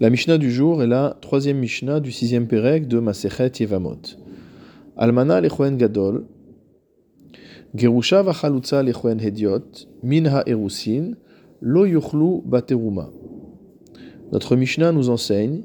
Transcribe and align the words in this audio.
La 0.00 0.10
Mishnah 0.10 0.38
du 0.38 0.52
jour 0.52 0.80
est 0.80 0.86
la 0.86 1.16
troisième 1.20 1.58
Mishnah 1.58 1.98
du 1.98 2.12
sixième 2.12 2.46
Pérec 2.46 2.86
de 2.86 3.00
Masechet 3.00 3.50
Yevamot. 3.58 3.98
Almana 4.96 5.40
lechoen 5.40 5.76
gadol, 5.76 6.24
Gerusha 7.74 8.22
vachalutza 8.22 8.84
lechoen 8.84 9.18
hediot, 9.18 9.88
min 10.04 10.26
erusin, 10.46 11.14
lo 11.60 11.84
yuchlu 11.84 12.42
bateruma. 12.44 13.10
Notre 14.30 14.54
Mishnah 14.54 14.92
nous 14.92 15.10
enseigne 15.10 15.62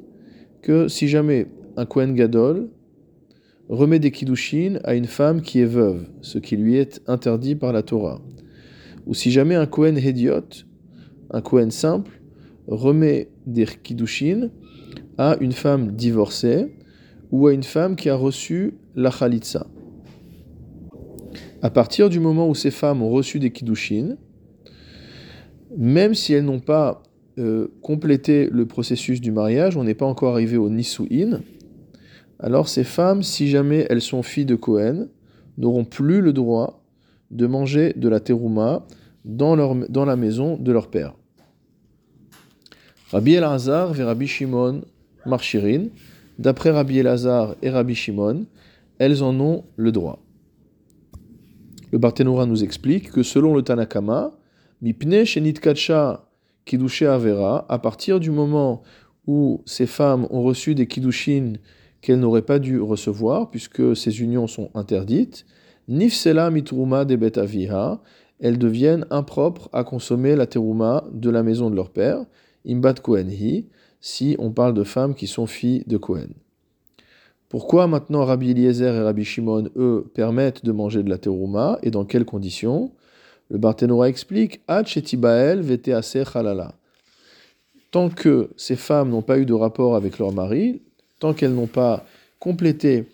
que 0.62 0.88
si 0.88 1.06
jamais 1.06 1.46
un 1.76 1.86
Kohen 1.86 2.16
Gadol 2.16 2.70
remet 3.68 4.00
des 4.00 4.10
kiddushin 4.10 4.80
à 4.82 4.96
une 4.96 5.06
femme 5.06 5.42
qui 5.42 5.60
est 5.60 5.64
veuve, 5.64 6.08
ce 6.22 6.38
qui 6.38 6.56
lui 6.56 6.76
est 6.76 7.00
interdit 7.06 7.54
par 7.54 7.72
la 7.72 7.84
Torah, 7.84 8.20
ou 9.06 9.14
si 9.14 9.30
jamais 9.30 9.54
un 9.54 9.66
Kohen 9.66 9.96
Hediot, 9.96 10.64
un 11.30 11.40
Kohen 11.40 11.70
simple, 11.70 12.20
remet 12.66 13.28
des 13.46 13.66
kiddushin 13.66 14.50
à 15.18 15.36
une 15.40 15.52
femme 15.52 15.92
divorcée 15.92 16.74
ou 17.30 17.46
à 17.46 17.52
une 17.52 17.62
femme 17.62 17.96
qui 17.96 18.08
a 18.10 18.16
reçu 18.16 18.74
la 18.94 19.10
khalitsa. 19.10 19.66
À 21.62 21.70
partir 21.70 22.08
du 22.08 22.20
moment 22.20 22.48
où 22.48 22.54
ces 22.54 22.70
femmes 22.70 23.02
ont 23.02 23.10
reçu 23.10 23.38
des 23.38 23.50
kiddushin, 23.50 24.16
même 25.76 26.14
si 26.14 26.32
elles 26.32 26.44
n'ont 26.44 26.60
pas 26.60 27.02
euh, 27.38 27.68
complété 27.82 28.48
le 28.50 28.66
processus 28.66 29.20
du 29.20 29.32
mariage, 29.32 29.76
on 29.76 29.84
n'est 29.84 29.94
pas 29.94 30.06
encore 30.06 30.32
arrivé 30.32 30.56
au 30.56 30.68
nisuin, 30.70 31.40
alors 32.38 32.68
ces 32.68 32.84
femmes, 32.84 33.22
si 33.22 33.48
jamais 33.48 33.86
elles 33.88 34.02
sont 34.02 34.22
filles 34.22 34.44
de 34.44 34.54
Cohen, 34.54 35.08
n'auront 35.56 35.84
plus 35.84 36.20
le 36.20 36.32
droit 36.32 36.84
de 37.30 37.46
manger 37.46 37.92
de 37.96 38.08
la 38.08 38.20
terouma 38.20 38.86
dans, 39.24 39.56
la 39.56 40.16
maison 40.16 40.56
de 40.56 40.72
leur 40.72 40.90
père. 40.90 41.14
Rabbi 43.14 43.34
Elazar 43.34 43.96
et 44.00 44.02
Rabbi 44.02 44.26
Shimon 44.26 44.80
Marchirin, 45.24 45.84
d'après 46.40 46.72
Rabbi 46.72 46.98
Elazar 46.98 47.54
et 47.62 47.70
Rabbi 47.70 47.94
Shimon, 47.94 48.44
elles 48.98 49.22
en 49.22 49.38
ont 49.38 49.62
le 49.76 49.92
droit. 49.92 50.18
Le 51.92 51.98
Barthénora 51.98 52.44
nous 52.44 52.64
explique 52.64 53.12
que 53.12 53.22
selon 53.22 53.54
le 53.54 53.62
Tanakama, 53.62 54.32
Mipne 54.82 55.24
Shenit 55.24 55.52
Kacha 55.52 56.28
Kidushe 56.64 57.02
Avera, 57.02 57.66
à 57.68 57.78
partir 57.78 58.18
du 58.18 58.32
moment 58.32 58.82
où 59.28 59.62
ces 59.64 59.86
femmes 59.86 60.26
ont 60.30 60.42
reçu 60.42 60.74
des 60.74 60.88
Kiddushin 60.88 61.52
qu'elles 62.00 62.18
n'auraient 62.18 62.42
pas 62.42 62.58
dû 62.58 62.80
recevoir, 62.80 63.48
puisque 63.48 63.94
ces 63.94 64.22
unions 64.22 64.48
sont 64.48 64.70
interdites, 64.74 65.46
Nifsela 65.86 66.50
Mitruma 66.50 67.04
de 67.04 67.14
Betaviha, 67.14 68.02
elles 68.40 68.58
deviennent 68.58 69.06
impropres 69.10 69.68
à 69.72 69.84
consommer 69.84 70.34
la 70.34 70.48
terouma 70.48 71.04
de 71.12 71.30
la 71.30 71.44
maison 71.44 71.70
de 71.70 71.76
leur 71.76 71.90
père, 71.90 72.26
Imbat 72.66 72.94
Kohenhi, 72.94 73.66
si 74.00 74.36
on 74.38 74.50
parle 74.50 74.74
de 74.74 74.84
femmes 74.84 75.14
qui 75.14 75.26
sont 75.26 75.46
filles 75.46 75.84
de 75.86 75.96
Kohen. 75.96 76.34
Pourquoi 77.48 77.86
maintenant 77.86 78.24
Rabbi 78.24 78.50
Eliezer 78.50 78.94
et 78.94 79.00
Rabbi 79.00 79.24
Shimon, 79.24 79.70
eux, 79.76 80.10
permettent 80.12 80.64
de 80.64 80.72
manger 80.72 81.02
de 81.02 81.08
la 81.08 81.18
terouma 81.18 81.78
et 81.82 81.90
dans 81.90 82.04
quelles 82.04 82.24
conditions? 82.24 82.92
Le 83.48 83.58
Barthénora 83.58 84.08
explique 84.08 84.60
Ad 84.66 84.86
Shetibael 84.86 85.60
vete 85.60 85.90
halala. 86.34 86.74
Tant 87.90 88.08
que 88.08 88.50
ces 88.56 88.76
femmes 88.76 89.10
n'ont 89.10 89.22
pas 89.22 89.38
eu 89.38 89.46
de 89.46 89.52
rapport 89.52 89.94
avec 89.94 90.18
leur 90.18 90.32
mari, 90.32 90.82
tant 91.20 91.32
qu'elles 91.32 91.54
n'ont 91.54 91.66
pas 91.66 92.04
complété 92.40 93.06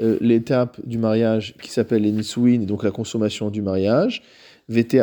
euh, 0.00 0.18
l'étape 0.20 0.84
du 0.84 0.98
mariage 0.98 1.54
qui 1.62 1.70
s'appelle 1.70 2.02
les 2.02 2.10
nisuin, 2.10 2.58
donc 2.60 2.82
la 2.82 2.90
consommation 2.90 3.48
du 3.48 3.62
mariage, 3.62 4.22
vete 4.68 4.96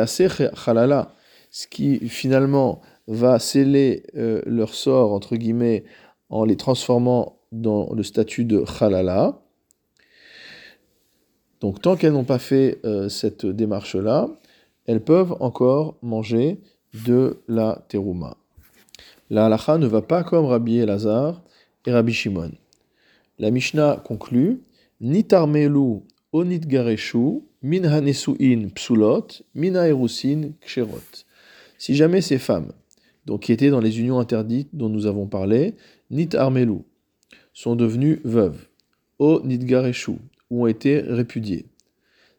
halala, 0.66 1.14
ce 1.50 1.66
qui 1.66 1.98
finalement 2.08 2.82
va 3.06 3.38
sceller 3.38 4.04
euh, 4.16 4.42
leur 4.46 4.74
sort, 4.74 5.12
entre 5.12 5.36
guillemets, 5.36 5.84
en 6.30 6.44
les 6.44 6.56
transformant 6.56 7.38
dans 7.52 7.92
le 7.92 8.02
statut 8.02 8.44
de 8.44 8.64
halala. 8.80 9.40
Donc 11.60 11.80
tant 11.80 11.96
qu'elles 11.96 12.12
n'ont 12.12 12.24
pas 12.24 12.38
fait 12.38 12.80
euh, 12.84 13.08
cette 13.08 13.46
démarche-là, 13.46 14.28
elles 14.86 15.02
peuvent 15.02 15.36
encore 15.40 15.96
manger 16.02 16.60
de 17.06 17.42
la 17.48 17.84
terouma. 17.88 18.36
La 19.30 19.46
halacha 19.46 19.78
ne 19.78 19.86
va 19.86 20.02
pas 20.02 20.24
comme 20.24 20.46
Rabbi 20.46 20.78
Elazar 20.78 21.42
et 21.86 21.92
Rabbi 21.92 22.12
Shimon. 22.12 22.52
La 23.38 23.50
Mishnah 23.50 24.02
conclut 24.04 24.62
Nitarmelu 25.00 26.00
onit 26.32 26.60
min 27.62 27.84
hanesuin 27.84 28.68
psulot 28.74 29.26
min. 29.54 29.96
Si 31.78 31.94
jamais 31.94 32.20
ces 32.20 32.38
femmes 32.38 32.72
donc 33.26 33.42
qui 33.42 33.52
étaient 33.52 33.70
dans 33.70 33.80
les 33.80 34.00
unions 34.00 34.18
interdites 34.18 34.70
dont 34.72 34.88
nous 34.88 35.06
avons 35.06 35.26
parlé, 35.26 35.74
Nit 36.10 36.30
Armelou, 36.34 36.84
sont 37.52 37.76
devenues 37.76 38.20
veuves, 38.24 38.66
O 39.18 39.40
Nitgareshu, 39.44 40.12
ou 40.50 40.64
ont 40.64 40.66
été 40.66 41.00
répudiées. 41.00 41.66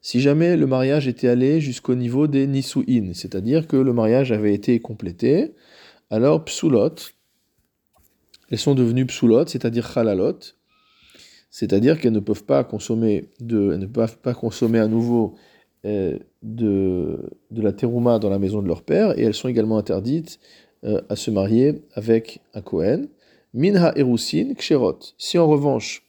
Si 0.01 0.19
jamais 0.19 0.57
le 0.57 0.67
mariage 0.67 1.07
était 1.07 1.29
allé 1.29 1.61
jusqu'au 1.61 1.95
niveau 1.95 2.27
des 2.27 2.45
Nisuin, 2.45 3.13
c'est-à-dire 3.13 3.67
que 3.67 3.77
le 3.77 3.93
mariage 3.93 4.33
avait 4.33 4.53
été 4.53 4.79
complété, 4.79 5.53
alors 6.09 6.43
Psulot, 6.43 6.95
elles 8.49 8.57
sont 8.57 8.75
devenues 8.75 9.05
Psulot, 9.05 9.47
c'est-à-dire 9.47 9.89
Chalalot, 9.89 10.39
c'est-à-dire 11.49 11.99
qu'elles 11.99 12.13
ne 12.13 12.19
peuvent 12.19 12.43
pas 12.43 12.63
consommer 12.63 13.29
de, 13.39 13.71
elles 13.73 13.79
ne 13.79 13.85
peuvent 13.85 14.17
pas 14.17 14.33
consommer 14.33 14.79
à 14.79 14.87
nouveau 14.87 15.35
euh, 15.85 16.19
de, 16.41 17.29
de 17.51 17.61
la 17.61 17.71
terouma 17.71 18.19
dans 18.19 18.29
la 18.29 18.39
maison 18.39 18.61
de 18.61 18.67
leur 18.67 18.81
père, 18.81 19.17
et 19.17 19.21
elles 19.23 19.33
sont 19.33 19.47
également 19.47 19.77
interdites 19.77 20.39
euh, 20.85 21.01
à 21.09 21.15
se 21.15 21.31
marier 21.31 21.81
avec 21.93 22.41
un 22.53 22.61
Kohen. 22.61 23.07
Minha 23.53 23.93
erusin 23.95 24.53
ksherot. 24.55 24.99
Si 25.17 25.37
en 25.37 25.47
revanche, 25.47 26.03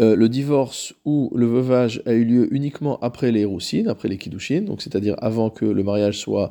euh, 0.00 0.16
le 0.16 0.28
divorce 0.28 0.92
ou 1.04 1.30
le 1.36 1.46
veuvage 1.46 2.02
a 2.04 2.12
eu 2.12 2.24
lieu 2.24 2.52
uniquement 2.52 2.98
après 3.00 3.30
les 3.30 3.42
erusin, 3.42 3.86
après 3.86 4.08
les 4.08 4.18
kiddushin, 4.18 4.62
donc 4.62 4.82
c'est-à-dire 4.82 5.14
avant 5.18 5.50
que 5.50 5.64
le 5.64 5.82
mariage 5.84 6.18
soit 6.18 6.50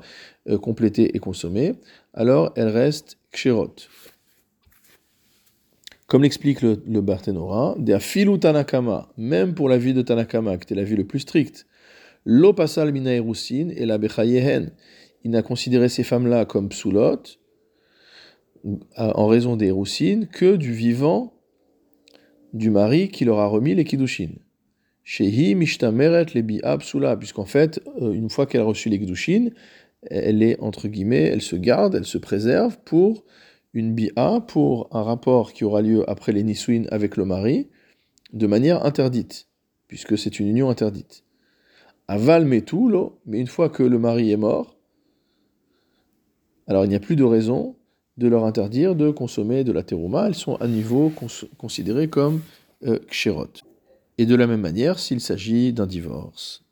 euh, 0.50 0.58
complété 0.58 1.16
et 1.16 1.19
consommé, 1.19 1.74
alors 2.14 2.53
elle 2.56 2.70
reste 2.70 3.18
ksherot. 3.31 3.75
Comme 6.08 6.24
l'explique 6.24 6.62
le, 6.62 6.81
le 6.85 7.02
Barthénora, 7.02 7.75
Tanakama, 8.40 9.09
même 9.18 9.56
pour 9.56 9.68
la 9.68 9.78
vie 9.78 9.94
de 9.94 10.02
Tanakama, 10.02 10.58
qui 10.58 10.64
était 10.64 10.75
la 10.75 10.84
vie 10.84 10.96
le 10.96 11.06
plus 11.06 11.20
stricte, 11.20 11.66
lo 12.25 12.53
pasal 12.53 12.94
mina 12.94 13.14
erusin 13.14 13.70
et 13.75 13.85
la 13.85 13.97
bechayehen, 13.97 14.72
il 15.23 15.31
n'a 15.31 15.41
considéré 15.41 15.89
ces 15.89 16.03
femmes-là 16.03 16.45
comme 16.45 16.69
psoulot, 16.69 17.23
en 18.95 19.28
raison 19.28 19.56
des 19.56 19.72
roussines, 19.72 20.28
que 20.28 20.56
du 20.56 20.73
vivant 20.73 21.34
du 22.53 22.69
mari 22.69 23.09
qui 23.09 23.25
leur 23.25 23.39
a 23.39 23.47
remis 23.47 23.75
les 23.75 23.84
kiddushin. 23.84 24.29
Shehi 25.03 25.56
mishtameret 25.56 26.28
les 26.34 26.44
bi'a 26.44 26.78
psoula, 26.78 27.17
puisqu'en 27.17 27.45
fait, 27.45 27.81
euh, 28.01 28.13
une 28.13 28.29
fois 28.29 28.45
qu'elle 28.45 28.61
a 28.61 28.66
reçu 28.66 28.89
les 28.89 29.00
kiddushin, 29.00 29.50
elle 30.09 30.41
est, 30.44 30.59
entre 30.59 30.88
guillemets, 30.88 31.23
elle 31.23 31.41
se 31.41 31.55
garde, 31.55 31.95
elle 31.95 32.05
se 32.05 32.17
préserve 32.17 32.78
pour 32.85 33.25
une 33.73 33.94
bi'a, 33.94 34.41
pour 34.47 34.88
un 34.91 35.03
rapport 35.03 35.51
qui 35.51 35.66
aura 35.66 35.81
lieu 35.81 36.09
après 36.09 36.31
les 36.31 36.44
nisuin 36.44 36.84
avec 36.91 37.17
le 37.17 37.25
mari, 37.25 37.69
de 38.31 38.47
manière 38.47 38.85
interdite, 38.85 39.47
puisque 39.88 40.17
c'est 40.17 40.40
une 40.40 40.47
union 40.47 40.69
interdite. 40.69 41.23
Aval 42.07 42.45
metulo, 42.45 43.19
mais 43.25 43.40
une 43.40 43.47
fois 43.47 43.69
que 43.69 43.84
le 43.84 43.97
mari 43.97 44.31
est 44.31 44.38
mort, 44.38 44.72
alors 46.68 46.85
il 46.85 46.90
n'y 46.90 46.96
a 46.96 47.00
plus 47.00 47.16
de 47.16 47.24
raison 47.24 47.75
de 48.18 48.28
leur 48.28 48.46
interdire 48.46 48.96
de 48.96 49.09
consommer 49.09 49.63
de 49.63 49.72
la 49.72 49.84
terouma, 49.84 50.28
elles 50.28 50.35
sont 50.35 50.56
à 50.56 50.68
niveau 50.68 51.12
considérées 51.57 52.09
comme 52.09 52.41
euh, 52.85 53.00
Et 54.18 54.25
de 54.25 54.35
la 54.35 54.46
même 54.46 54.62
manière 54.62 55.00
s'il 55.00 55.19
s'agit 55.19 55.73
d'un 55.73 55.88
divorce. 55.88 56.62